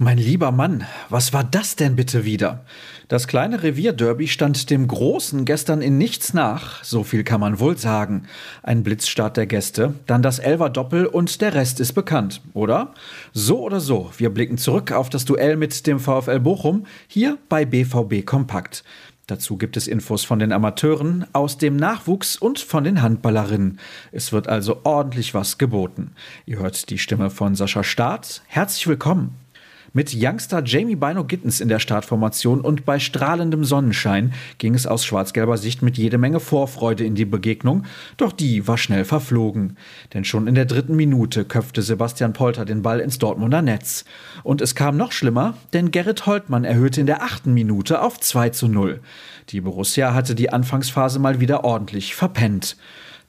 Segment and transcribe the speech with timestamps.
[0.00, 2.64] Mein lieber Mann, was war das denn bitte wieder?
[3.08, 7.76] Das kleine Revierderby stand dem Großen gestern in nichts nach, so viel kann man wohl
[7.76, 8.22] sagen.
[8.62, 12.94] Ein Blitzstart der Gäste, dann das Elver Doppel und der Rest ist bekannt, oder?
[13.32, 17.64] So oder so, wir blicken zurück auf das Duell mit dem VfL Bochum hier bei
[17.64, 18.84] BVB Kompakt.
[19.26, 23.80] Dazu gibt es Infos von den Amateuren, aus dem Nachwuchs und von den Handballerinnen.
[24.12, 26.12] Es wird also ordentlich was geboten.
[26.46, 28.42] Ihr hört die Stimme von Sascha Staat.
[28.46, 29.34] Herzlich willkommen.
[29.98, 35.04] Mit Youngster Jamie Bino Gittens in der Startformation und bei strahlendem Sonnenschein ging es aus
[35.04, 37.82] schwarz-gelber Sicht mit jede Menge Vorfreude in die Begegnung,
[38.16, 39.76] doch die war schnell verflogen.
[40.14, 44.04] Denn schon in der dritten Minute köpfte Sebastian Polter den Ball ins Dortmunder Netz.
[44.44, 48.50] Und es kam noch schlimmer, denn Gerrit Holtmann erhöhte in der achten Minute auf 2
[48.50, 49.00] zu 0.
[49.48, 52.76] Die Borussia hatte die Anfangsphase mal wieder ordentlich verpennt.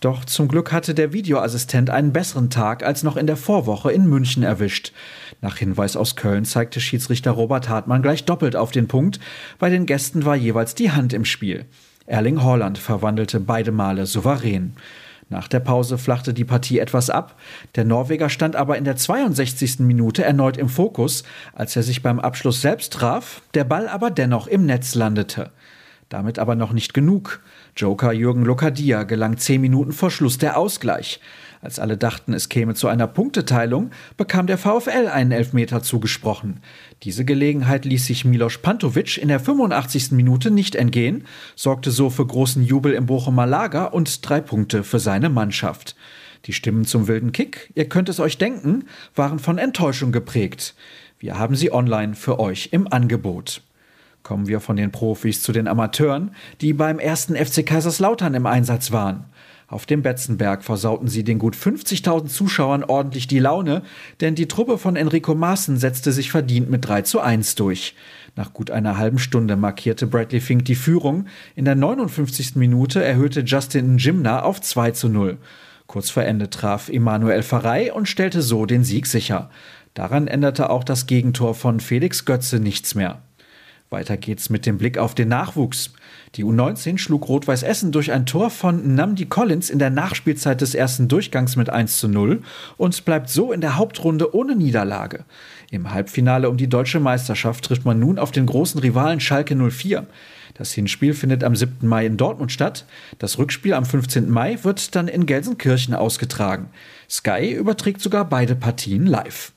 [0.00, 4.06] Doch zum Glück hatte der Videoassistent einen besseren Tag als noch in der Vorwoche in
[4.06, 4.92] München erwischt.
[5.40, 9.20] Nach Hinweis aus Köln zeigte Schiedsrichter Robert Hartmann gleich doppelt auf den Punkt.
[9.58, 11.66] Bei den Gästen war jeweils die Hand im Spiel.
[12.06, 14.74] Erling Haaland verwandelte beide Male souverän.
[15.30, 17.38] Nach der Pause flachte die Partie etwas ab.
[17.74, 19.80] Der Norweger stand aber in der 62.
[19.80, 21.22] Minute erneut im Fokus,
[21.52, 25.50] als er sich beim Abschluss selbst traf, der Ball aber dennoch im Netz landete.
[26.08, 27.40] Damit aber noch nicht genug.
[27.76, 31.20] Joker Jürgen Lokadia gelang zehn Minuten vor Schluss der Ausgleich.
[31.60, 36.60] Als alle dachten, es käme zu einer Punkteteilung, bekam der VfL einen Elfmeter zugesprochen.
[37.02, 40.12] Diese Gelegenheit ließ sich Milos Pantovic in der 85.
[40.12, 41.24] Minute nicht entgehen,
[41.56, 45.96] sorgte so für großen Jubel im Bochumer Lager und drei Punkte für seine Mannschaft.
[46.44, 48.84] Die Stimmen zum wilden Kick, ihr könnt es euch denken,
[49.16, 50.76] waren von Enttäuschung geprägt.
[51.18, 53.62] Wir haben sie online für euch im Angebot.
[54.22, 58.92] Kommen wir von den Profis zu den Amateuren, die beim ersten FC Kaiserslautern im Einsatz
[58.92, 59.24] waren.
[59.70, 63.82] Auf dem Betzenberg versauten sie den gut 50.000 Zuschauern ordentlich die Laune,
[64.22, 67.94] denn die Truppe von Enrico Maaßen setzte sich verdient mit 3 zu 1 durch.
[68.34, 71.26] Nach gut einer halben Stunde markierte Bradley Fink die Führung.
[71.54, 72.56] In der 59.
[72.56, 75.36] Minute erhöhte Justin Njimna auf 2 zu 0.
[75.86, 79.50] Kurz vor Ende traf Emanuel Farei und stellte so den Sieg sicher.
[79.92, 83.20] Daran änderte auch das Gegentor von Felix Götze nichts mehr.
[83.90, 85.94] Weiter geht's mit dem Blick auf den Nachwuchs.
[86.34, 90.74] Die U19 schlug Rot-Weiß Essen durch ein Tor von Namdi Collins in der Nachspielzeit des
[90.74, 92.42] ersten Durchgangs mit 1 zu 0
[92.76, 95.24] und bleibt so in der Hauptrunde ohne Niederlage.
[95.70, 100.06] Im Halbfinale um die deutsche Meisterschaft trifft man nun auf den großen Rivalen Schalke 04.
[100.52, 101.88] Das Hinspiel findet am 7.
[101.88, 102.84] Mai in Dortmund statt.
[103.18, 104.28] Das Rückspiel am 15.
[104.28, 106.68] Mai wird dann in Gelsenkirchen ausgetragen.
[107.08, 109.52] Sky überträgt sogar beide Partien live.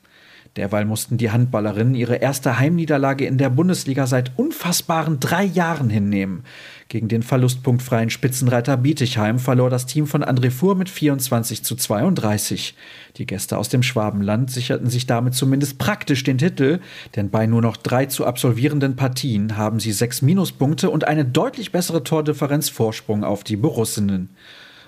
[0.56, 6.44] Derweil mussten die Handballerinnen ihre erste Heimniederlage in der Bundesliga seit unfassbaren drei Jahren hinnehmen.
[6.88, 12.74] Gegen den verlustpunktfreien Spitzenreiter Bietigheim verlor das Team von André Fuhr mit 24 zu 32.
[13.16, 16.80] Die Gäste aus dem Schwabenland sicherten sich damit zumindest praktisch den Titel,
[17.16, 21.72] denn bei nur noch drei zu absolvierenden Partien haben sie sechs Minuspunkte und eine deutlich
[21.72, 24.28] bessere Tordifferenz Vorsprung auf die Borussinnen.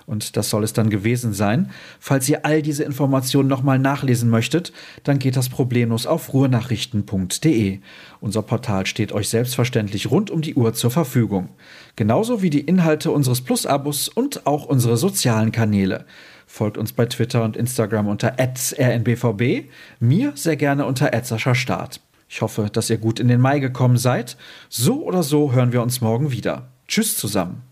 [0.05, 1.71] Und das soll es dann gewesen sein.
[1.99, 4.71] Falls ihr all diese Informationen nochmal nachlesen möchtet,
[5.03, 7.79] dann geht das problemlos auf ruhrnachrichten.de.
[8.19, 11.49] Unser Portal steht euch selbstverständlich rund um die Uhr zur Verfügung.
[11.95, 16.05] Genauso wie die Inhalte unseres Plus-Abos und auch unsere sozialen Kanäle.
[16.45, 21.11] Folgt uns bei Twitter und Instagram unter rnbvb, mir sehr gerne unter
[21.55, 21.99] Start.
[22.29, 24.37] Ich hoffe, dass ihr gut in den Mai gekommen seid.
[24.69, 26.69] So oder so hören wir uns morgen wieder.
[26.87, 27.65] Tschüss zusammen.